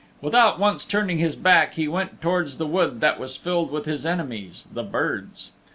[0.19, 4.03] Without once turning his back he went towards the wood that was filled with his
[4.03, 5.51] enemies, the birds.